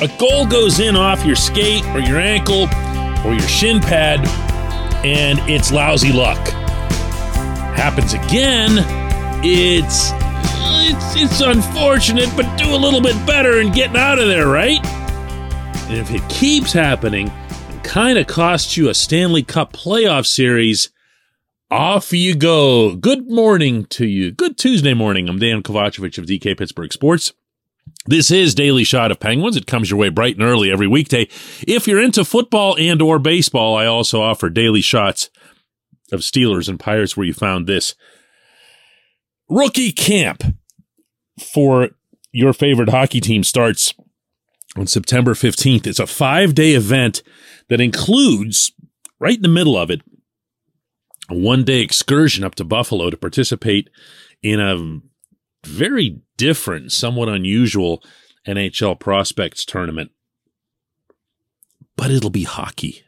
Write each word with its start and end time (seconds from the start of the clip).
A 0.00 0.06
goal 0.16 0.46
goes 0.46 0.78
in 0.78 0.94
off 0.94 1.24
your 1.24 1.34
skate 1.34 1.84
or 1.86 1.98
your 1.98 2.20
ankle 2.20 2.68
or 3.26 3.32
your 3.32 3.48
shin 3.48 3.80
pad, 3.80 4.24
and 5.04 5.40
it's 5.50 5.72
lousy 5.72 6.12
luck. 6.12 6.38
Happens 7.76 8.12
again, 8.12 8.84
it's 9.44 10.12
it's 10.86 11.16
it's 11.16 11.40
unfortunate, 11.40 12.30
but 12.36 12.56
do 12.56 12.72
a 12.72 12.78
little 12.78 13.00
bit 13.00 13.16
better 13.26 13.60
in 13.60 13.72
getting 13.72 13.96
out 13.96 14.20
of 14.20 14.28
there, 14.28 14.46
right? 14.46 14.84
And 14.86 15.96
if 15.96 16.12
it 16.12 16.22
keeps 16.28 16.72
happening 16.72 17.28
and 17.68 17.82
kind 17.82 18.18
of 18.18 18.28
costs 18.28 18.76
you 18.76 18.88
a 18.88 18.94
Stanley 18.94 19.42
Cup 19.42 19.72
playoff 19.72 20.26
series, 20.26 20.90
off 21.72 22.12
you 22.12 22.36
go. 22.36 22.94
Good 22.94 23.28
morning 23.28 23.84
to 23.86 24.06
you. 24.06 24.30
Good 24.30 24.58
Tuesday 24.58 24.94
morning. 24.94 25.28
I'm 25.28 25.40
Dan 25.40 25.62
Kovacevic 25.62 26.18
of 26.18 26.26
DK 26.26 26.56
Pittsburgh 26.56 26.92
Sports. 26.92 27.32
This 28.06 28.30
is 28.30 28.54
Daily 28.54 28.84
Shot 28.84 29.10
of 29.10 29.20
Penguins. 29.20 29.56
It 29.56 29.66
comes 29.66 29.90
your 29.90 29.98
way 29.98 30.08
bright 30.08 30.36
and 30.36 30.44
early 30.44 30.70
every 30.70 30.86
weekday. 30.86 31.28
If 31.66 31.86
you're 31.86 32.02
into 32.02 32.24
football 32.24 32.76
and 32.78 33.02
or 33.02 33.18
baseball, 33.18 33.76
I 33.76 33.86
also 33.86 34.22
offer 34.22 34.48
daily 34.48 34.80
shots 34.80 35.28
of 36.10 36.20
Steelers 36.20 36.68
and 36.68 36.80
Pirates 36.80 37.16
where 37.16 37.26
you 37.26 37.34
found 37.34 37.66
this. 37.66 37.94
Rookie 39.48 39.92
camp 39.92 40.42
for 41.52 41.90
your 42.32 42.52
favorite 42.52 42.88
hockey 42.88 43.20
team 43.20 43.44
starts 43.44 43.94
on 44.76 44.86
September 44.86 45.34
15th. 45.34 45.86
It's 45.86 45.98
a 45.98 46.06
five 46.06 46.54
day 46.54 46.72
event 46.72 47.22
that 47.68 47.80
includes, 47.80 48.72
right 49.18 49.36
in 49.36 49.42
the 49.42 49.48
middle 49.48 49.76
of 49.76 49.90
it, 49.90 50.02
a 51.28 51.34
one 51.34 51.64
day 51.64 51.80
excursion 51.80 52.44
up 52.44 52.54
to 52.54 52.64
Buffalo 52.64 53.10
to 53.10 53.16
participate 53.16 53.90
in 54.42 54.60
a 54.60 55.00
very 55.66 56.20
different, 56.38 56.92
somewhat 56.92 57.28
unusual 57.28 58.02
NHL 58.46 58.98
prospects 58.98 59.66
tournament. 59.66 60.10
But 61.96 62.10
it'll 62.10 62.30
be 62.30 62.44
hockey. 62.44 63.02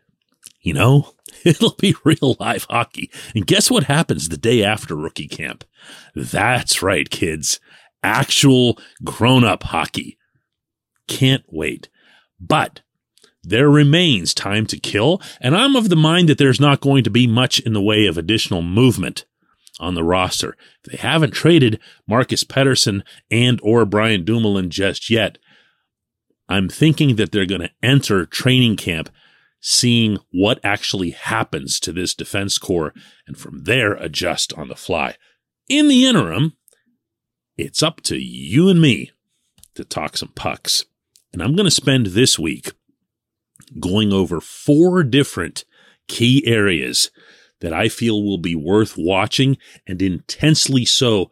You 0.60 0.74
know, 0.74 1.14
it'll 1.44 1.76
be 1.78 1.94
real 2.04 2.36
live 2.38 2.66
hockey. 2.68 3.10
And 3.34 3.46
guess 3.46 3.70
what 3.70 3.84
happens 3.84 4.28
the 4.28 4.36
day 4.36 4.62
after 4.62 4.94
rookie 4.94 5.28
camp? 5.28 5.64
That's 6.14 6.82
right, 6.82 7.08
kids. 7.08 7.60
Actual 8.02 8.78
grown 9.02 9.44
up 9.44 9.62
hockey. 9.62 10.18
Can't 11.06 11.44
wait. 11.48 11.88
But 12.38 12.80
there 13.42 13.70
remains 13.70 14.34
time 14.34 14.66
to 14.66 14.78
kill, 14.78 15.20
and 15.40 15.56
I'm 15.56 15.76
of 15.76 15.88
the 15.88 15.96
mind 15.96 16.28
that 16.28 16.38
there's 16.38 16.60
not 16.60 16.80
going 16.80 17.04
to 17.04 17.10
be 17.10 17.26
much 17.26 17.58
in 17.58 17.72
the 17.72 17.80
way 17.80 18.06
of 18.06 18.18
additional 18.18 18.60
movement 18.60 19.24
on 19.80 19.94
the 19.94 20.04
roster. 20.04 20.56
If 20.84 20.92
they 20.92 20.98
haven't 20.98 21.32
traded 21.32 21.80
Marcus 22.06 22.44
Pettersson 22.44 23.02
and 23.30 23.58
or 23.62 23.84
Brian 23.84 24.24
Dumoulin 24.24 24.70
just 24.70 25.10
yet. 25.10 25.38
I'm 26.48 26.68
thinking 26.68 27.16
that 27.16 27.32
they're 27.32 27.46
going 27.46 27.60
to 27.62 27.70
enter 27.82 28.26
training 28.26 28.76
camp 28.76 29.08
seeing 29.60 30.18
what 30.32 30.58
actually 30.64 31.10
happens 31.10 31.78
to 31.80 31.92
this 31.92 32.14
defense 32.14 32.58
corps 32.58 32.94
and 33.26 33.36
from 33.36 33.64
there 33.64 33.92
adjust 33.94 34.52
on 34.54 34.68
the 34.68 34.76
fly. 34.76 35.16
In 35.68 35.88
the 35.88 36.06
interim, 36.06 36.56
it's 37.56 37.82
up 37.82 38.00
to 38.02 38.16
you 38.16 38.68
and 38.68 38.80
me 38.80 39.10
to 39.74 39.84
talk 39.84 40.16
some 40.16 40.32
pucks. 40.34 40.84
And 41.32 41.42
I'm 41.42 41.54
going 41.54 41.66
to 41.66 41.70
spend 41.70 42.06
this 42.06 42.38
week 42.38 42.72
going 43.78 44.12
over 44.12 44.40
four 44.40 45.02
different 45.04 45.64
key 46.08 46.44
areas 46.46 47.10
that 47.60 47.72
I 47.72 47.88
feel 47.88 48.22
will 48.22 48.38
be 48.38 48.54
worth 48.54 48.96
watching 48.96 49.56
and 49.86 50.00
intensely 50.00 50.84
so 50.84 51.30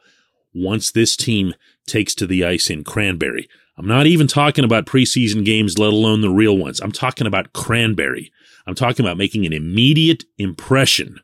once 0.54 0.90
this 0.90 1.16
team 1.16 1.54
takes 1.86 2.14
to 2.16 2.26
the 2.26 2.44
ice 2.44 2.70
in 2.70 2.84
Cranberry. 2.84 3.48
I'm 3.76 3.86
not 3.86 4.06
even 4.06 4.26
talking 4.26 4.64
about 4.64 4.86
preseason 4.86 5.44
games, 5.44 5.78
let 5.78 5.92
alone 5.92 6.20
the 6.20 6.30
real 6.30 6.56
ones. 6.56 6.80
I'm 6.80 6.92
talking 6.92 7.26
about 7.26 7.52
Cranberry. 7.52 8.32
I'm 8.66 8.74
talking 8.74 9.04
about 9.04 9.16
making 9.16 9.46
an 9.46 9.52
immediate 9.52 10.24
impression 10.36 11.20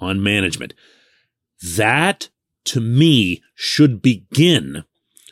on 0.00 0.22
management. 0.22 0.74
That, 1.76 2.30
to 2.64 2.80
me, 2.80 3.42
should 3.54 4.02
begin 4.02 4.84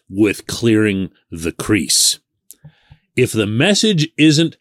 with 0.08 0.46
clearing 0.46 1.10
the 1.30 1.52
crease. 1.52 2.20
If 3.16 3.32
the 3.32 3.46
message 3.46 4.08
isn't 4.18 4.58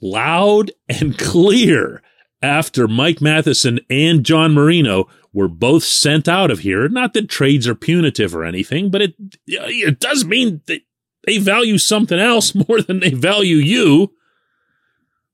loud 0.00 0.70
and 0.88 1.18
clear 1.18 2.02
after 2.44 2.86
Mike 2.86 3.22
Matheson 3.22 3.80
and 3.88 4.24
John 4.24 4.52
Marino 4.52 5.08
were 5.32 5.48
both 5.48 5.82
sent 5.82 6.28
out 6.28 6.50
of 6.50 6.60
here. 6.60 6.88
Not 6.88 7.14
that 7.14 7.28
trades 7.28 7.66
are 7.66 7.74
punitive 7.74 8.36
or 8.36 8.44
anything, 8.44 8.90
but 8.90 9.00
it 9.00 9.14
it 9.46 9.98
does 9.98 10.26
mean 10.26 10.60
that 10.66 10.82
they 11.26 11.38
value 11.38 11.78
something 11.78 12.18
else 12.18 12.54
more 12.68 12.82
than 12.82 13.00
they 13.00 13.10
value 13.10 13.56
you. 13.56 14.12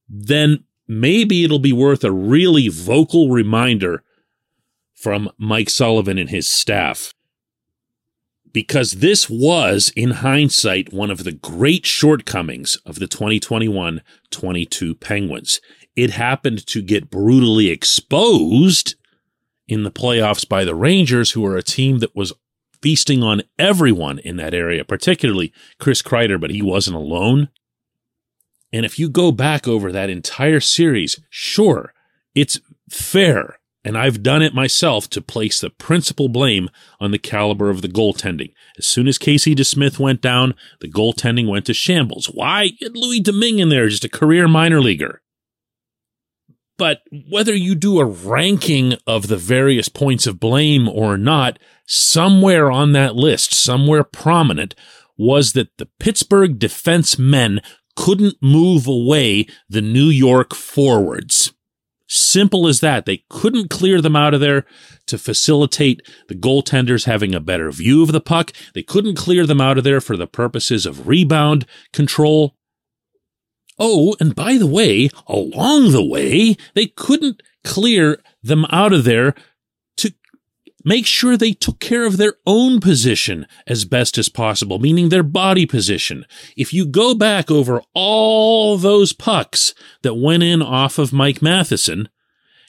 Then 0.09 0.65
maybe 0.87 1.45
it'll 1.45 1.59
be 1.59 1.73
worth 1.73 2.05
a 2.05 2.13
really 2.13 2.69
vocal 2.69 3.29
reminder 3.29 4.05
from 4.95 5.31
Mike 5.37 5.71
Sullivan 5.71 6.17
and 6.17 6.31
his 6.31 6.47
staff. 6.47 7.13
Because 8.53 8.93
this 8.95 9.31
was, 9.31 9.93
in 9.95 10.11
hindsight, 10.11 10.93
one 10.93 11.11
of 11.11 11.23
the 11.23 11.31
great 11.31 11.87
shortcomings 11.87 12.77
of 12.85 12.99
the 12.99 13.07
2021 13.07 14.03
22 14.31 14.95
Penguins 14.97 15.61
it 15.97 16.11
happened 16.11 16.67
to 16.69 16.83
get 16.83 17.11
brutally 17.11 17.69
exposed 17.69 18.95
in 19.69 19.83
the 19.85 19.91
playoffs 19.91 20.49
by 20.49 20.65
the 20.65 20.75
Rangers, 20.75 21.33
who 21.33 21.45
are 21.47 21.57
a 21.57 21.63
team 21.63 21.99
that 21.99 22.17
was 22.17 22.33
feasting 22.83 23.23
on 23.23 23.43
everyone 23.59 24.19
in 24.19 24.37
that 24.37 24.55
area, 24.55 24.85
particularly 24.85 25.53
Chris 25.79 26.03
Kreider, 26.03 26.41
but 26.41 26.51
he 26.51 26.63
wasn't 26.63 26.97
alone. 26.97 27.49
And 28.73 28.85
if 28.87 28.99
you 28.99 29.09
go 29.09 29.33
back 29.33 29.69
over 29.69 29.93
that 29.93 30.11
entire 30.11 30.61
series, 30.61 31.21
sure, 31.29 31.93
it's 32.35 32.61
fair, 32.89 33.59
and 33.85 33.97
I've 33.99 34.23
done 34.23 34.43
it 34.43 34.55
myself 34.55 35.09
to 35.11 35.21
place 35.21 35.61
the 35.61 35.71
principal 35.71 36.29
blame 36.29 36.69
on 37.01 37.11
the 37.11 37.19
caliber 37.19 37.71
of 37.71 37.83
the 37.83 37.89
goaltending. 37.89 38.53
As 38.79 38.87
soon 38.87 39.09
as 39.09 39.19
Casey 39.19 39.55
DeSmith 39.55 39.99
went 39.99 40.21
down, 40.21 40.55
the 40.81 40.91
goaltending 40.91 41.49
went 41.49 41.67
to 41.67 41.75
shambles. 41.75 42.27
Why? 42.27 42.71
Louis 42.81 43.21
Domingue 43.21 43.59
in 43.59 43.69
there, 43.69 43.89
just 43.89 44.05
a 44.05 44.09
career 44.09 44.47
minor 44.47 44.81
leaguer. 44.81 45.23
But 46.81 47.03
whether 47.29 47.55
you 47.55 47.75
do 47.75 48.01
a 48.01 48.07
ranking 48.07 48.95
of 49.07 49.29
the 49.29 49.37
various 49.37 49.91
points 49.91 50.27
of 50.27 50.41
blame 50.41 50.89
or 50.89 51.19
not, 51.19 51.59
somewhere 51.87 52.71
on 52.71 52.93
that 52.93 53.15
list, 53.15 53.53
somewhere 53.53 54.03
prominent, 54.03 54.75
was 55.19 55.53
that 55.53 55.77
the 55.77 55.91
Pittsburgh 55.99 56.59
defense 56.59 57.19
men 57.19 57.61
couldn't 57.97 58.37
move 58.41 58.87
away 58.87 59.47
the 59.69 59.83
New 59.83 60.07
York 60.07 60.55
forwards. 60.55 61.53
Simple 62.09 62.67
as 62.67 62.81
that. 62.81 63.05
They 63.05 63.25
couldn't 63.29 63.69
clear 63.69 64.01
them 64.01 64.17
out 64.17 64.33
of 64.33 64.41
there 64.41 64.65
to 65.09 65.19
facilitate 65.19 66.01
the 66.29 66.35
goaltenders 66.35 67.05
having 67.05 67.35
a 67.35 67.41
better 67.41 67.71
view 67.71 68.03
of 68.03 68.13
the 68.13 68.23
puck. 68.23 68.53
They 68.73 68.83
couldn't 68.83 69.17
clear 69.17 69.45
them 69.45 69.61
out 69.61 69.77
of 69.77 69.85
there 69.85 70.01
for 70.01 70.17
the 70.17 70.27
purposes 70.27 70.87
of 70.87 71.07
rebound 71.07 71.67
control. 71.93 72.57
Oh, 73.83 74.15
and 74.21 74.35
by 74.37 74.59
the 74.59 74.67
way, 74.67 75.09
along 75.27 75.93
the 75.93 76.05
way, 76.05 76.57
they 76.75 76.87
couldn't 76.87 77.43
clear 77.65 78.23
them 78.43 78.67
out 78.71 78.93
of 78.93 79.05
there 79.05 79.35
to 79.97 80.13
make 80.85 81.07
sure 81.07 81.37
they 81.37 81.53
took 81.53 81.81
care 81.81 82.05
of 82.05 82.19
their 82.19 82.35
own 82.47 82.81
position 82.81 83.47
as 83.67 83.87
best 83.87 84.19
as 84.19 84.29
possible, 84.29 84.79
meaning 84.79 85.09
their 85.09 85.23
body 85.23 85.65
position. 85.65 86.27
If 86.59 86.75
you 86.75 86.85
go 86.85 87.15
back 87.15 87.51
over 87.51 87.81
all 87.95 88.77
those 88.77 89.15
pucks 89.15 89.75
that 90.03 90.15
went 90.15 90.43
in 90.43 90.61
off 90.61 90.99
of 90.99 91.11
Mike 91.11 91.41
Matheson, 91.41 92.11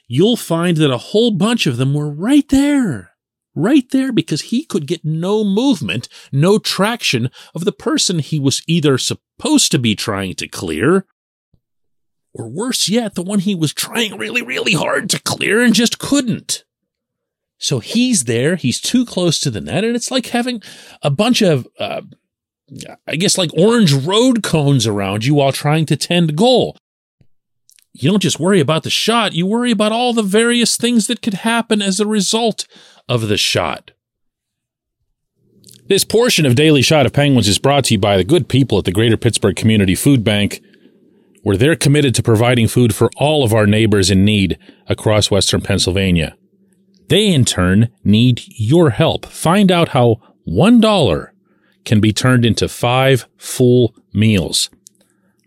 you'll 0.07 0.37
find 0.37 0.77
that 0.77 0.91
a 0.91 0.97
whole 0.97 1.31
bunch 1.31 1.67
of 1.67 1.75
them 1.75 1.93
were 1.93 2.09
right 2.09 2.47
there. 2.47 3.10
Right 3.53 3.89
there 3.91 4.13
because 4.13 4.43
he 4.43 4.63
could 4.63 4.87
get 4.87 5.03
no 5.03 5.43
movement, 5.43 6.07
no 6.31 6.57
traction 6.57 7.29
of 7.53 7.65
the 7.65 7.73
person 7.73 8.19
he 8.19 8.39
was 8.39 8.61
either 8.65 8.97
supposed 8.97 9.71
to 9.71 9.79
be 9.79 9.95
trying 9.95 10.35
to 10.35 10.47
clear, 10.47 11.05
or 12.33 12.47
worse 12.47 12.87
yet, 12.87 13.15
the 13.15 13.23
one 13.23 13.39
he 13.39 13.55
was 13.55 13.73
trying 13.73 14.17
really, 14.17 14.41
really 14.41 14.73
hard 14.73 15.09
to 15.09 15.19
clear 15.19 15.61
and 15.61 15.73
just 15.73 15.99
couldn't. 15.99 16.63
So 17.57 17.79
he's 17.79 18.23
there. 18.23 18.55
He's 18.55 18.79
too 18.79 19.05
close 19.05 19.39
to 19.41 19.51
the 19.51 19.61
net. 19.61 19.83
And 19.83 19.95
it's 19.95 20.11
like 20.11 20.27
having 20.27 20.63
a 21.01 21.11
bunch 21.11 21.41
of, 21.41 21.67
uh, 21.77 22.01
I 23.05 23.17
guess, 23.17 23.37
like 23.37 23.51
orange 23.53 23.93
road 23.93 24.43
cones 24.43 24.87
around 24.87 25.25
you 25.25 25.35
while 25.35 25.51
trying 25.51 25.85
to 25.87 25.97
tend 25.97 26.35
goal. 26.35 26.77
You 27.93 28.09
don't 28.09 28.21
just 28.21 28.39
worry 28.39 28.59
about 28.59 28.83
the 28.83 28.89
shot, 28.89 29.33
you 29.33 29.45
worry 29.45 29.71
about 29.71 29.91
all 29.91 30.13
the 30.13 30.23
various 30.23 30.77
things 30.77 31.07
that 31.07 31.21
could 31.21 31.35
happen 31.35 31.81
as 31.81 31.99
a 31.99 32.07
result 32.07 32.67
of 33.09 33.27
the 33.27 33.37
shot. 33.37 33.91
This 35.87 36.05
portion 36.05 36.45
of 36.45 36.55
Daily 36.55 36.81
Shot 36.81 37.05
of 37.05 37.11
Penguins 37.11 37.49
is 37.49 37.59
brought 37.59 37.85
to 37.85 37.95
you 37.95 37.99
by 37.99 38.15
the 38.15 38.23
good 38.23 38.47
people 38.47 38.77
at 38.77 38.85
the 38.85 38.93
Greater 38.93 39.17
Pittsburgh 39.17 39.57
Community 39.57 39.93
Food 39.93 40.23
Bank, 40.23 40.61
where 41.43 41.57
they're 41.57 41.75
committed 41.75 42.15
to 42.15 42.23
providing 42.23 42.69
food 42.69 42.95
for 42.95 43.09
all 43.17 43.43
of 43.43 43.53
our 43.53 43.67
neighbors 43.67 44.09
in 44.09 44.23
need 44.23 44.57
across 44.87 45.29
Western 45.29 45.59
Pennsylvania. 45.59 46.37
They, 47.09 47.27
in 47.27 47.43
turn, 47.43 47.89
need 48.05 48.41
your 48.47 48.91
help. 48.91 49.25
Find 49.25 49.69
out 49.69 49.89
how 49.89 50.21
$1 50.47 51.29
can 51.83 51.99
be 51.99 52.13
turned 52.13 52.45
into 52.45 52.69
five 52.69 53.27
full 53.35 53.93
meals. 54.13 54.69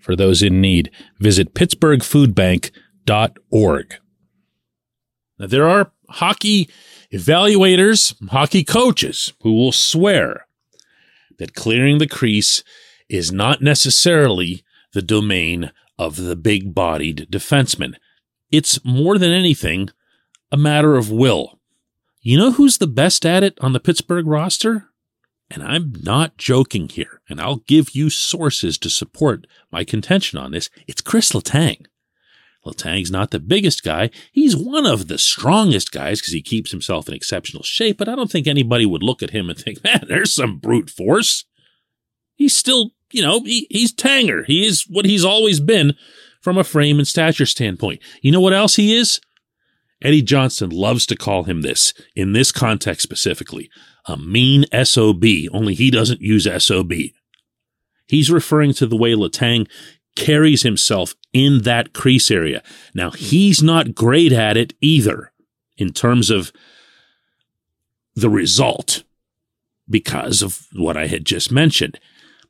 For 0.05 0.15
those 0.15 0.41
in 0.43 0.61
need, 0.61 0.91
visit 1.19 1.55
pittsburghfoodbank.org. 1.55 3.95
Now, 5.39 5.47
there 5.47 5.67
are 5.67 5.93
hockey 6.11 6.69
evaluators, 7.11 8.15
hockey 8.29 8.65
coaches 8.65 9.33
who 9.41 9.55
will 9.55 9.73
swear 9.73 10.47
that 11.39 11.55
clearing 11.55 11.97
the 11.97 12.07
crease 12.07 12.63
is 13.09 13.33
not 13.33 13.63
necessarily 13.63 14.63
the 14.93 15.01
domain 15.01 15.73
of 15.99 16.17
the 16.17 16.37
big 16.37 16.75
bodied 16.75 17.27
defenseman. 17.31 17.95
It's 18.51 18.85
more 18.85 19.17
than 19.17 19.33
anything 19.33 19.89
a 20.53 20.59
matter 20.59 20.97
of 20.97 21.11
will. 21.11 21.59
You 22.21 22.37
know 22.37 22.53
who's 22.53 22.77
the 22.77 22.87
best 22.87 23.25
at 23.25 23.43
it 23.43 23.57
on 23.63 23.73
the 23.73 23.81
Pittsburgh 23.81 24.27
roster? 24.27 24.91
And 25.51 25.63
I'm 25.63 25.93
not 26.03 26.39
joking 26.39 26.89
here, 26.89 27.21
and 27.29 27.41
I'll 27.41 27.57
give 27.67 27.95
you 27.95 28.11
sources 28.11 28.79
to 28.79 28.91
support 28.91 29.47
my 29.71 29.85
contention 29.85 30.39
on 30.39 30.53
this. 30.53 30.71
It's 30.87 31.03
Chris 31.03 31.33
Letang. 31.33 31.87
Letang's 32.65 33.11
not 33.11 33.31
the 33.31 33.39
biggest 33.39 33.85
guy. 33.85 34.11
He's 34.33 34.57
one 34.57 34.87
of 34.87 35.07
the 35.07 35.19
strongest 35.19 35.93
guys 35.93 36.21
because 36.21 36.33
he 36.33 36.41
keeps 36.41 36.71
himself 36.71 37.09
in 37.09 37.15
exceptional 37.15 37.63
shape, 37.63 37.99
but 37.99 38.09
I 38.09 38.15
don't 38.15 38.31
think 38.31 38.47
anybody 38.47 38.87
would 38.87 39.03
look 39.03 39.23
at 39.23 39.31
him 39.31 39.51
and 39.51 39.59
think, 39.59 39.85
man, 39.85 40.05
there's 40.09 40.35
some 40.35 40.59
brute 40.59 40.89
force. 40.89 41.45
He's 42.35 42.57
still, 42.57 42.93
you 43.13 43.23
know, 43.23 43.41
he, 43.41 43.67
he's 43.71 43.93
Tanger. 43.93 44.47
He 44.47 44.67
is 44.67 44.87
what 44.89 45.05
he's 45.05 45.25
always 45.25 45.61
been 45.61 45.95
from 46.41 46.57
a 46.59 46.65
frame 46.65 46.99
and 46.99 47.07
stature 47.07 47.47
standpoint. 47.47 48.03
You 48.23 48.33
know 48.33 48.41
what 48.41 48.55
else 48.55 48.77
he 48.77 48.97
is? 48.97 49.21
Eddie 50.03 50.23
Johnson 50.23 50.71
loves 50.71 51.07
to 51.07 51.17
call 51.17 51.45
him 51.45 51.63
this, 51.63 51.95
in 52.15 52.33
this 52.33 52.53
context 52.53 53.03
specifically, 53.03 53.71
a 54.07 54.17
mean 54.17 54.65
SOB, 54.85 55.25
only 55.53 55.75
he 55.75 55.91
doesn't 55.91 56.21
use 56.21 56.49
SOB. 56.59 56.93
He's 58.07 58.31
referring 58.31 58.75
to 58.75 58.87
the 58.87 58.97
way 58.97 59.13
Letang 59.13 59.69
carries 60.15 60.63
himself 60.63 61.15
in 61.33 61.63
that 61.63 61.93
crease 61.93 62.31
area. 62.31 62.63
Now, 62.95 63.11
he's 63.11 63.63
not 63.63 63.95
great 63.95 64.33
at 64.33 64.57
it 64.57 64.75
either 64.81 65.33
in 65.77 65.93
terms 65.93 66.31
of 66.31 66.53
the 68.15 68.31
result 68.31 69.03
because 69.89 70.43
of 70.43 70.67
what 70.75 70.97
I 70.97 71.09
had 71.09 71.25
just 71.25 71.51
mentioned, 71.51 71.99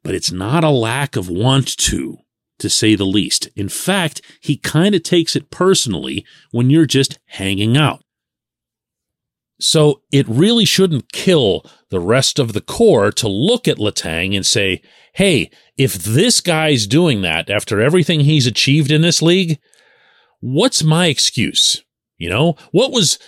but 0.03 0.15
it's 0.15 0.31
not 0.31 0.65
a 0.65 0.71
lack 0.71 1.17
of 1.17 1.29
want 1.29 1.77
to 1.79 2.19
to 2.59 2.69
say 2.71 2.95
the 2.95 3.05
least. 3.05 3.49
In 3.57 3.69
fact, 3.69 4.21
he 4.41 4.57
kind 4.57 4.95
of 4.95 5.03
takes 5.03 5.35
it 5.35 5.51
personally 5.51 6.25
when 6.53 6.71
you're 6.71 6.87
just 6.87 7.19
hanging 7.27 7.77
out. 7.77 8.04
So 9.61 10.03
it 10.11 10.29
really 10.29 10.65
shouldn't 10.65 11.13
kill 11.13 11.65
the 11.91 12.01
rest 12.01 12.39
of 12.39 12.53
the 12.53 12.61
corps 12.61 13.13
to 13.13 13.29
look 13.29 13.69
at 13.69 13.79
Letang 13.79 14.35
and 14.35 14.45
say, 14.45 14.83
hey, 15.15 15.51
if 15.77 15.95
this 15.95 16.41
guy's 16.41 16.87
doing 16.87 17.23
that 17.23 17.49
after 17.49 17.81
everything 17.81 18.21
he's 18.21 18.47
achieved 18.47 18.91
in 18.91 19.03
this 19.03 19.23
league, 19.23 19.59
what's 20.41 20.83
my 20.83 21.07
excuse? 21.07 21.83
You 22.19 22.29
know, 22.31 22.57
what 22.73 22.91
was 22.91 23.19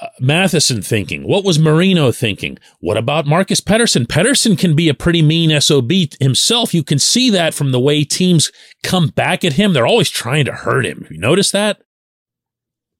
uh, 0.00 0.08
Matheson 0.20 0.82
thinking? 0.82 1.26
What 1.26 1.44
was 1.44 1.58
Marino 1.58 2.10
thinking? 2.10 2.58
What 2.80 2.96
about 2.96 3.26
Marcus 3.26 3.60
Pettersson? 3.60 4.06
Pettersson 4.06 4.58
can 4.58 4.74
be 4.74 4.88
a 4.88 4.94
pretty 4.94 5.22
mean 5.22 5.58
SOB 5.60 5.92
himself. 6.18 6.74
You 6.74 6.82
can 6.82 6.98
see 6.98 7.30
that 7.30 7.54
from 7.54 7.70
the 7.70 7.80
way 7.80 8.02
teams 8.02 8.50
come 8.82 9.08
back 9.08 9.44
at 9.44 9.54
him. 9.54 9.72
They're 9.72 9.86
always 9.86 10.10
trying 10.10 10.44
to 10.46 10.52
hurt 10.52 10.84
him. 10.84 11.06
You 11.08 11.18
notice 11.18 11.52
that? 11.52 11.82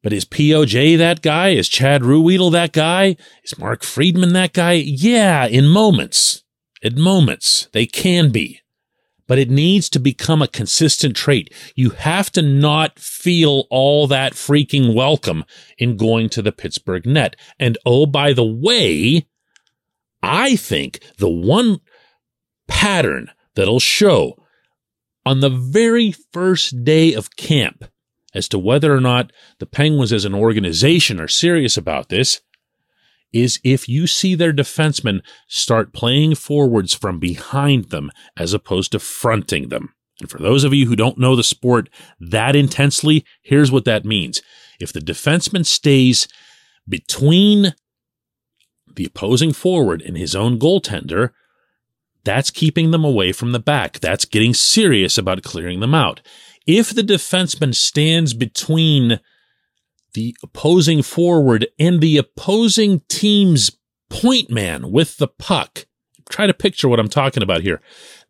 But 0.03 0.13
is 0.13 0.25
POJ 0.25 0.99
that 0.99 1.23
guy? 1.23 1.51
Is 1.51 1.69
Chad 1.69 2.03
Ruhwedel 2.03 2.53
that 2.53 2.73
guy? 2.73 3.17
Is 3.45 3.59
Mark 3.59 3.85
Friedman 3.85 4.33
that 4.33 4.53
guy? 4.53 4.73
Yeah, 4.73 5.47
in 5.47 5.69
moments. 5.69 6.43
In 6.83 7.01
moments. 7.01 7.69
They 7.73 7.87
can 7.87 8.31
be 8.31 8.63
but 9.33 9.39
it 9.39 9.49
needs 9.49 9.89
to 9.89 9.99
become 9.99 10.43
a 10.43 10.47
consistent 10.47 11.17
trait. 11.17 11.55
You 11.75 11.91
have 11.91 12.31
to 12.33 12.43
not 12.43 12.99
feel 12.99 13.67
all 13.71 14.07
that 14.09 14.35
freaking 14.35 14.95
welcome 14.95 15.45
in 15.79 15.97
going 15.97 16.29
to 16.31 16.43
the 16.43 16.53
Pittsburgh 16.53 17.07
net. 17.07 17.35
And 17.59 17.79
oh, 17.87 18.05
by 18.05 18.35
the 18.35 18.45
way, 18.45 19.27
I 20.23 20.57
think 20.57 21.01
the 21.19 21.31
one 21.31 21.81
pattern 22.69 23.31
that'll 23.55 23.81
show 23.81 24.35
on 25.25 25.41
the 25.41 25.49
very 25.49 26.13
first 26.13 26.85
day 26.85 27.15
of 27.15 27.37
camp 27.37 27.85
as 28.35 28.49
to 28.49 28.59
whether 28.59 28.95
or 28.95 29.01
not 29.01 29.33
the 29.59 29.67
Penguins 29.67 30.13
as 30.13 30.25
an 30.25 30.35
organization 30.35 31.21
are 31.21 31.29
serious 31.29 31.77
about 31.77 32.09
this 32.09 32.41
is 33.33 33.61
if 33.65 33.89
you 33.89 34.07
see 34.07 34.35
their 34.35 34.53
defensemen 34.53 35.23
start 35.49 35.93
playing 35.93 36.35
forwards 36.35 36.95
from 36.95 37.19
behind 37.19 37.87
them 37.87 38.11
as 38.37 38.53
opposed 38.53 38.93
to 38.93 38.99
fronting 38.99 39.69
them. 39.69 39.95
And 40.21 40.31
for 40.31 40.39
those 40.39 40.65
of 40.65 40.75
you 40.75 40.87
who 40.87 40.97
don't 40.97 41.19
know 41.19 41.35
the 41.35 41.43
sport 41.43 41.89
that 42.21 42.55
intensely, 42.55 43.25
here's 43.43 43.73
what 43.73 43.85
that 43.87 44.05
means. 44.05 44.43
If 44.79 44.93
the 44.93 45.01
defenseman 45.01 45.65
stays 45.65 46.29
between 46.89 47.75
the 48.95 49.07
opposing 49.07 49.53
forward 49.53 50.03
and 50.03 50.17
his 50.17 50.35
own 50.35 50.59
goaltender, 50.59 51.31
that's 52.25 52.51
keeping 52.51 52.91
them 52.91 53.05
away 53.05 53.33
from 53.33 53.53
the 53.53 53.59
back. 53.59 53.99
That's 53.99 54.25
getting 54.25 54.55
serious 54.55 55.19
about 55.19 55.43
clearing 55.43 55.81
them 55.81 55.95
out. 55.95 56.21
If 56.67 56.95
the 56.95 57.03
defenseman 57.03 57.75
stands 57.75 58.35
between 58.35 59.21
the 60.15 60.37
opposing 60.43 61.03
forward 61.03 61.67
and 61.79 62.01
the 62.01 62.19
opposing 62.19 63.01
team's 63.09 63.71
point 64.11 64.51
man 64.51 64.91
with 64.91 65.17
the 65.17 65.29
puck. 65.29 65.87
Try 66.29 66.47
to 66.47 66.55
picture 66.55 66.89
what 66.89 67.01
I'm 67.01 67.09
talking 67.09 67.43
about 67.43 67.63
here. 67.63 67.81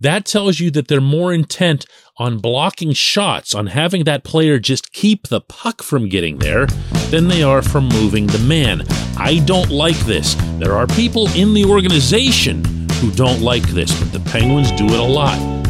That 0.00 0.24
tells 0.24 0.58
you 0.58 0.70
that 0.72 0.88
they're 0.88 1.00
more 1.00 1.32
intent 1.32 1.86
on 2.18 2.38
blocking 2.38 2.92
shots, 2.92 3.54
on 3.54 3.68
having 3.68 4.04
that 4.04 4.24
player 4.24 4.58
just 4.58 4.92
keep 4.92 5.28
the 5.28 5.40
puck 5.40 5.82
from 5.82 6.08
getting 6.08 6.38
there, 6.38 6.66
than 7.10 7.28
they 7.28 7.42
are 7.42 7.62
from 7.62 7.88
moving 7.88 8.26
the 8.26 8.38
man. 8.38 8.82
I 9.16 9.40
don't 9.44 9.70
like 9.70 9.98
this. 10.00 10.34
There 10.58 10.74
are 10.74 10.86
people 10.86 11.28
in 11.34 11.54
the 11.54 11.64
organization 11.64 12.64
who 12.94 13.10
don't 13.12 13.40
like 13.40 13.66
this, 13.68 13.96
but 14.00 14.12
the 14.12 14.30
Penguins 14.30 14.72
do 14.72 14.86
it 14.86 14.98
a 14.98 15.02
lot. 15.02 15.61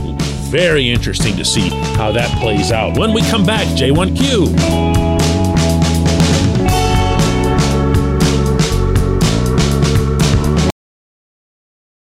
Very 0.53 0.91
interesting 0.91 1.35
to 1.39 1.47
see 1.47 1.71
how 1.97 2.13
that 2.13 2.29
plays 2.39 2.73
out. 2.73 2.99
When 2.99 3.15
we 3.15 3.23
come 3.23 3.47
back, 3.47 3.67
J1Q. 3.69 4.53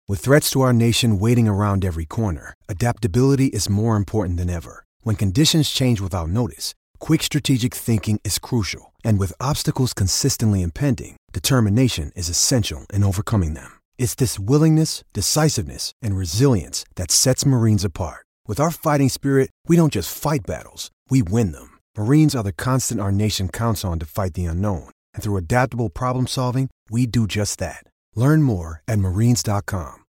With 0.09 0.19
threats 0.19 0.51
to 0.51 0.63
our 0.63 0.73
nation 0.73 1.21
waiting 1.21 1.47
around 1.47 1.85
every 1.85 2.07
corner, 2.07 2.55
adaptability 2.69 3.47
is 3.47 3.69
more 3.69 3.95
important 3.95 4.39
than 4.39 4.51
ever. 4.51 4.85
When 5.03 5.15
conditions 5.15 5.71
change 5.71 6.01
without 6.01 6.29
notice, 6.29 6.75
quick 6.99 7.23
strategic 7.23 7.73
thinking 7.73 8.21
is 8.25 8.41
crucial. 8.41 8.93
And 9.05 9.21
with 9.21 9.33
obstacles 9.41 9.95
consistently 9.95 10.63
impending, 10.63 11.19
determination 11.33 12.11
is 12.17 12.29
essential 12.29 12.87
in 12.93 13.05
overcoming 13.05 13.55
them. 13.55 13.71
It's 13.97 14.15
this 14.15 14.39
willingness, 14.39 15.03
decisiveness, 15.13 15.93
and 16.01 16.17
resilience 16.17 16.85
that 16.95 17.11
sets 17.11 17.45
Marines 17.47 17.85
apart. 17.85 18.25
With 18.47 18.61
our 18.61 18.71
fighting 18.71 19.09
spirit, 19.09 19.51
we 19.67 19.75
don't 19.77 19.93
just 19.93 20.17
fight 20.17 20.43
battles, 20.47 20.91
we 21.11 21.23
win 21.23 21.53
them. 21.53 21.79
Marines 21.97 22.37
are 22.37 22.45
the 22.45 22.53
constant 22.53 23.01
our 23.01 23.13
nation 23.13 23.49
counts 23.49 23.85
on 23.85 23.99
to 23.99 24.07
fight 24.07 24.35
the 24.35 24.45
unknown. 24.45 24.91
And 25.15 25.23
through 25.23 25.39
adaptable 25.39 25.89
problem 25.91 26.27
solving, 26.29 26.71
we 26.91 27.07
do 27.07 27.27
just 27.27 27.59
that. 27.59 27.85
Learn 28.15 28.43
more 28.43 28.83
at 28.87 28.99
marines.com. 28.99 30.05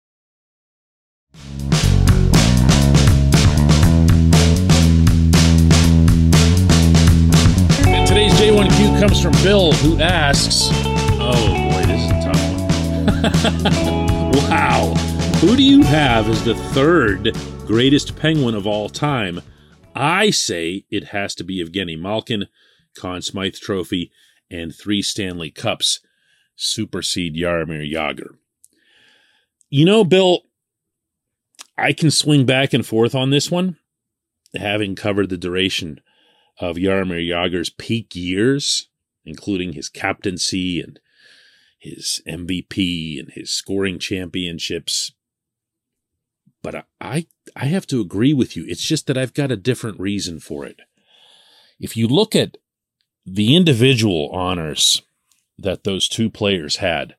And 7.86 8.08
today's 8.08 8.34
J1Q 8.34 9.00
comes 9.00 9.22
from 9.22 9.34
Bill, 9.44 9.72
who 9.74 10.00
asks, 10.00 10.70
Oh 11.26 11.48
boy, 11.48 11.83
wow. 14.50 14.94
Who 15.40 15.56
do 15.56 15.64
you 15.64 15.82
have 15.84 16.28
as 16.28 16.44
the 16.44 16.56
third 16.56 17.34
greatest 17.66 18.18
penguin 18.18 18.54
of 18.54 18.68
all 18.68 18.90
time? 18.90 19.42
I 19.96 20.30
say 20.30 20.84
it 20.90 21.06
has 21.06 21.34
to 21.36 21.46
be 21.46 21.64
Evgeny 21.64 21.98
Malkin, 21.98 22.48
Conn 22.98 23.22
Smythe 23.22 23.56
Trophy, 23.56 24.12
and 24.52 24.76
three 24.76 25.02
Stanley 25.02 25.52
Cups 25.52 26.02
supersede 26.58 27.36
Jaromir 27.36 27.90
Jagr. 27.90 28.36
You 29.70 29.86
know, 29.86 30.04
Bill, 30.04 30.42
I 31.78 31.94
can 31.94 32.12
swing 32.12 32.46
back 32.46 32.74
and 32.74 32.86
forth 32.86 33.16
on 33.16 33.30
this 33.30 33.50
one, 33.50 33.78
having 34.54 34.96
covered 34.96 35.30
the 35.30 35.38
duration 35.38 36.02
of 36.60 36.76
Jaromir 36.76 37.26
Jagr's 37.26 37.70
peak 37.70 38.18
years, 38.18 38.90
including 39.24 39.72
his 39.72 39.88
captaincy 39.88 40.82
and 40.82 41.00
his 41.84 42.22
MVP 42.26 43.20
and 43.20 43.30
his 43.34 43.52
scoring 43.52 44.00
championships. 44.00 45.12
But 46.62 46.88
I, 47.02 47.28
I 47.58 47.66
have 47.66 47.86
to 47.88 48.00
agree 48.00 48.34
with 48.34 48.56
you. 48.56 48.64
It's 48.70 48.84
just 48.84 49.06
that 49.08 49.18
I've 49.18 49.34
got 49.34 49.52
a 49.52 49.58
different 49.58 50.00
reason 50.00 50.40
for 50.40 50.66
it. 50.66 50.80
If 51.82 51.98
you 51.98 52.08
look 52.08 52.38
at 52.38 52.56
the 53.26 53.54
individual 53.54 54.30
honors 54.30 55.02
that 55.58 55.84
those 55.84 56.08
two 56.08 56.30
players 56.30 56.78
had, 56.78 57.18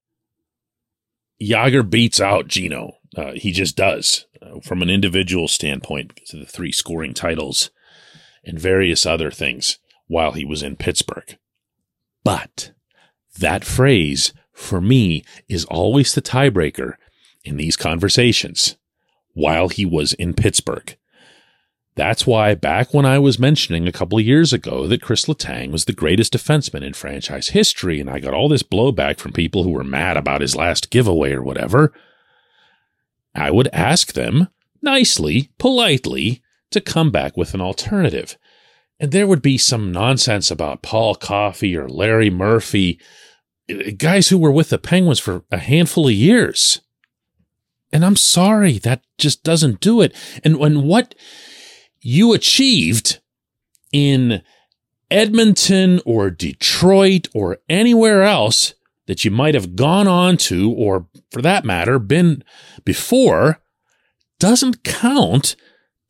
Jagr 1.42 1.88
beats 1.88 2.18
out 2.18 2.48
Gino. 2.48 2.96
Uh, 3.14 3.32
he 3.32 3.52
just 3.52 3.76
does 3.76 4.24
uh, 4.40 4.60
from 4.60 4.80
an 4.80 4.88
individual 4.88 5.46
standpoint 5.46 6.14
because 6.14 6.32
of 6.32 6.40
the 6.40 6.46
three 6.46 6.72
scoring 6.72 7.12
titles 7.12 7.70
and 8.42 8.58
various 8.58 9.04
other 9.04 9.30
things 9.30 9.78
while 10.06 10.32
he 10.32 10.44
was 10.44 10.62
in 10.62 10.76
Pittsburgh. 10.76 11.36
But 12.24 12.72
that 13.38 13.62
phrase, 13.62 14.32
for 14.54 14.80
me, 14.80 15.24
is 15.48 15.64
always 15.66 16.14
the 16.14 16.22
tiebreaker 16.22 16.94
in 17.44 17.56
these 17.56 17.76
conversations 17.76 18.76
while 19.34 19.68
he 19.68 19.84
was 19.84 20.14
in 20.14 20.32
Pittsburgh. 20.32 20.96
That's 21.96 22.26
why 22.26 22.54
back 22.54 22.92
when 22.92 23.06
I 23.06 23.18
was 23.20 23.38
mentioning 23.38 23.86
a 23.86 23.92
couple 23.92 24.18
of 24.18 24.24
years 24.24 24.52
ago 24.52 24.86
that 24.88 25.02
Chris 25.02 25.26
Letang 25.26 25.70
was 25.70 25.84
the 25.84 25.92
greatest 25.92 26.32
defenseman 26.32 26.82
in 26.82 26.92
franchise 26.92 27.48
history, 27.48 28.00
and 28.00 28.10
I 28.10 28.18
got 28.18 28.34
all 28.34 28.48
this 28.48 28.64
blowback 28.64 29.18
from 29.18 29.32
people 29.32 29.62
who 29.62 29.70
were 29.70 29.84
mad 29.84 30.16
about 30.16 30.40
his 30.40 30.56
last 30.56 30.90
giveaway 30.90 31.32
or 31.32 31.42
whatever, 31.42 31.92
I 33.34 33.50
would 33.50 33.68
ask 33.72 34.12
them 34.12 34.48
nicely, 34.82 35.50
politely, 35.58 36.42
to 36.70 36.80
come 36.80 37.10
back 37.10 37.36
with 37.36 37.54
an 37.54 37.60
alternative. 37.60 38.36
And 38.98 39.12
there 39.12 39.26
would 39.26 39.42
be 39.42 39.58
some 39.58 39.92
nonsense 39.92 40.50
about 40.50 40.82
Paul 40.82 41.14
Coffey 41.14 41.76
or 41.76 41.88
Larry 41.88 42.30
Murphy, 42.30 43.00
guys 43.96 44.28
who 44.28 44.38
were 44.38 44.52
with 44.52 44.70
the 44.70 44.78
Penguins 44.78 45.20
for 45.20 45.44
a 45.50 45.58
handful 45.58 46.06
of 46.06 46.14
years. 46.14 46.80
And 47.92 48.04
I'm 48.04 48.16
sorry, 48.16 48.78
that 48.78 49.02
just 49.18 49.44
doesn't 49.44 49.80
do 49.80 50.00
it. 50.00 50.14
And 50.42 50.58
when 50.58 50.82
what 50.82 51.14
you 52.00 52.32
achieved 52.32 53.20
in 53.92 54.42
Edmonton 55.10 56.00
or 56.04 56.30
Detroit 56.30 57.28
or 57.34 57.58
anywhere 57.68 58.24
else 58.24 58.74
that 59.06 59.24
you 59.24 59.30
might 59.30 59.54
have 59.54 59.76
gone 59.76 60.08
on 60.08 60.36
to, 60.38 60.72
or 60.72 61.06
for 61.30 61.40
that 61.42 61.64
matter, 61.64 61.98
been 61.98 62.42
before, 62.84 63.60
doesn't 64.38 64.82
count 64.82 65.56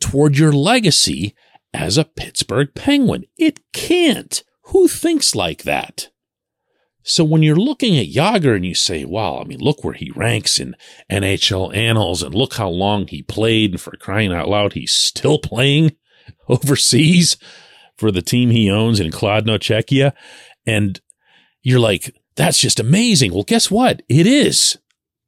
toward 0.00 0.38
your 0.38 0.52
legacy 0.52 1.34
as 1.72 1.98
a 1.98 2.04
Pittsburgh 2.04 2.68
Penguin. 2.74 3.24
It 3.36 3.60
can't. 3.72 4.42
Who 4.68 4.88
thinks 4.88 5.34
like 5.34 5.64
that? 5.64 6.08
So 7.06 7.22
when 7.22 7.42
you're 7.42 7.54
looking 7.54 7.98
at 7.98 8.08
Jagr 8.08 8.56
and 8.56 8.64
you 8.64 8.74
say, 8.74 9.04
wow, 9.04 9.38
I 9.38 9.44
mean, 9.44 9.60
look 9.60 9.84
where 9.84 9.92
he 9.92 10.10
ranks 10.16 10.58
in 10.58 10.74
NHL 11.12 11.76
annals 11.76 12.22
and 12.22 12.34
look 12.34 12.54
how 12.54 12.70
long 12.70 13.06
he 13.06 13.22
played 13.22 13.72
and 13.72 13.80
for 13.80 13.94
crying 13.96 14.32
out 14.32 14.48
loud, 14.48 14.72
he's 14.72 14.94
still 14.94 15.38
playing 15.38 15.96
overseas 16.48 17.36
for 17.98 18.10
the 18.10 18.22
team 18.22 18.48
he 18.48 18.70
owns 18.70 19.00
in 19.00 19.10
Kladno, 19.10 19.58
Czechia. 19.58 20.14
And 20.66 20.98
you're 21.62 21.78
like, 21.78 22.14
that's 22.36 22.58
just 22.58 22.80
amazing. 22.80 23.34
Well, 23.34 23.44
guess 23.44 23.70
what? 23.70 24.02
It 24.08 24.26
is, 24.26 24.78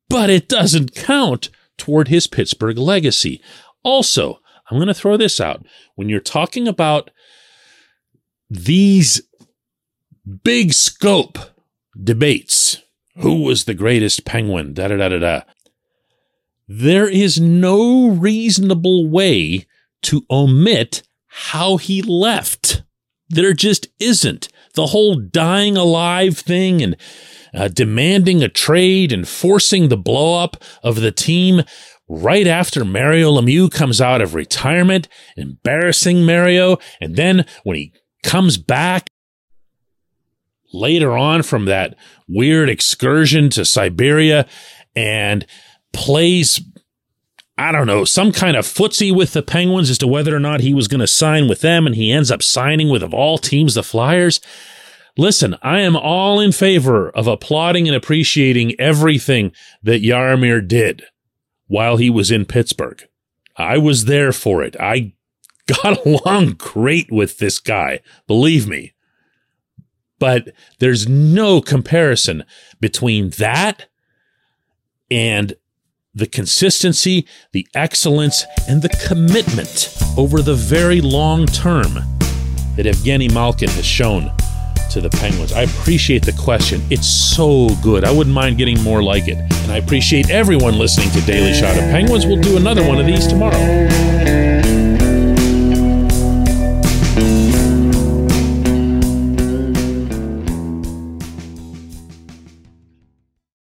but 0.08 0.30
it 0.30 0.48
doesn't 0.48 0.94
count 0.94 1.50
toward 1.76 2.08
his 2.08 2.26
Pittsburgh 2.26 2.78
legacy. 2.78 3.42
Also, 3.82 4.40
I'm 4.70 4.78
going 4.78 4.88
to 4.88 4.94
throw 4.94 5.18
this 5.18 5.40
out. 5.40 5.66
When 5.94 6.08
you're 6.08 6.20
talking 6.20 6.66
about 6.66 7.10
these 8.48 9.20
big 10.42 10.72
scope 10.72 11.38
debates. 12.02 12.82
Who 13.18 13.42
was 13.42 13.64
the 13.64 13.74
greatest 13.74 14.24
penguin? 14.24 14.74
Da 14.74 14.88
da 14.88 14.96
da 14.96 15.08
da 15.08 15.18
da. 15.18 15.40
There 16.68 17.08
is 17.08 17.40
no 17.40 18.08
reasonable 18.08 19.08
way 19.08 19.66
to 20.02 20.26
omit 20.30 21.02
how 21.26 21.76
he 21.76 22.02
left. 22.02 22.82
There 23.28 23.52
just 23.52 23.88
isn't. 23.98 24.48
The 24.74 24.86
whole 24.86 25.16
dying 25.16 25.76
alive 25.76 26.38
thing 26.38 26.82
and 26.82 26.96
uh, 27.54 27.68
demanding 27.68 28.42
a 28.42 28.48
trade 28.48 29.12
and 29.12 29.26
forcing 29.26 29.88
the 29.88 29.96
blowup 29.96 30.60
of 30.82 31.00
the 31.00 31.12
team 31.12 31.62
right 32.08 32.46
after 32.46 32.84
Mario 32.84 33.32
Lemieux 33.32 33.70
comes 33.70 34.00
out 34.00 34.20
of 34.20 34.34
retirement, 34.34 35.08
embarrassing 35.36 36.24
Mario. 36.24 36.78
And 37.00 37.16
then 37.16 37.46
when 37.64 37.76
he 37.76 37.92
comes 38.22 38.58
back 38.58 39.08
later 40.76 41.16
on 41.16 41.42
from 41.42 41.64
that 41.66 41.96
weird 42.28 42.68
excursion 42.68 43.48
to 43.50 43.64
Siberia 43.64 44.46
and 44.94 45.46
plays, 45.92 46.60
I 47.58 47.72
don't 47.72 47.86
know, 47.86 48.04
some 48.04 48.32
kind 48.32 48.56
of 48.56 48.66
footsie 48.66 49.14
with 49.14 49.32
the 49.32 49.42
Penguins 49.42 49.90
as 49.90 49.98
to 49.98 50.06
whether 50.06 50.34
or 50.34 50.40
not 50.40 50.60
he 50.60 50.74
was 50.74 50.88
going 50.88 51.00
to 51.00 51.06
sign 51.06 51.48
with 51.48 51.60
them. 51.60 51.86
And 51.86 51.94
he 51.94 52.12
ends 52.12 52.30
up 52.30 52.42
signing 52.42 52.88
with, 52.88 53.02
of 53.02 53.14
all 53.14 53.38
teams, 53.38 53.74
the 53.74 53.82
Flyers. 53.82 54.40
Listen, 55.18 55.56
I 55.62 55.80
am 55.80 55.96
all 55.96 56.40
in 56.40 56.52
favor 56.52 57.08
of 57.10 57.26
applauding 57.26 57.88
and 57.88 57.96
appreciating 57.96 58.78
everything 58.78 59.52
that 59.82 60.02
Jaromir 60.02 60.66
did 60.66 61.04
while 61.68 61.96
he 61.96 62.10
was 62.10 62.30
in 62.30 62.44
Pittsburgh. 62.44 63.02
I 63.56 63.78
was 63.78 64.04
there 64.04 64.32
for 64.32 64.62
it. 64.62 64.76
I 64.78 65.14
got 65.66 66.04
along 66.06 66.52
great 66.52 67.10
with 67.10 67.38
this 67.38 67.58
guy. 67.58 68.00
Believe 68.26 68.68
me 68.68 68.92
but 70.18 70.52
there's 70.78 71.08
no 71.08 71.60
comparison 71.60 72.44
between 72.80 73.30
that 73.30 73.86
and 75.10 75.54
the 76.14 76.26
consistency, 76.26 77.26
the 77.52 77.66
excellence, 77.74 78.44
and 78.68 78.80
the 78.80 78.88
commitment 79.06 79.94
over 80.16 80.40
the 80.40 80.54
very 80.54 81.00
long 81.00 81.46
term 81.46 81.94
that 82.76 82.86
Evgeny 82.86 83.32
Malkin 83.32 83.68
has 83.68 83.84
shown 83.84 84.32
to 84.90 85.00
the 85.00 85.10
Penguins. 85.10 85.52
I 85.52 85.62
appreciate 85.62 86.24
the 86.24 86.32
question. 86.32 86.80
It's 86.90 87.06
so 87.06 87.68
good. 87.82 88.04
I 88.04 88.10
wouldn't 88.10 88.34
mind 88.34 88.56
getting 88.56 88.82
more 88.82 89.02
like 89.02 89.28
it. 89.28 89.36
And 89.36 89.72
I 89.72 89.76
appreciate 89.76 90.30
everyone 90.30 90.78
listening 90.78 91.10
to 91.10 91.20
Daily 91.26 91.52
Shot 91.52 91.76
of 91.76 91.82
Penguins. 91.90 92.24
We'll 92.24 92.40
do 92.40 92.56
another 92.56 92.86
one 92.86 92.98
of 92.98 93.06
these 93.06 93.26
tomorrow. 93.26 94.15